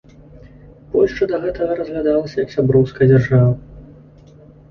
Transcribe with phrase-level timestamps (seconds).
[0.93, 3.53] Польшча да гэтага разглядалася як сяброўская дзяржава.